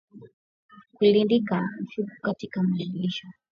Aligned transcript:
Kulindika 0.93 1.67
mifugo 1.79 2.11
katika 2.21 2.63
malisho 2.63 3.27